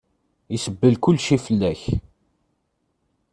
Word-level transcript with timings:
Isebbel 0.55 0.95
kulci 1.03 1.37
fell-ak. 1.45 1.81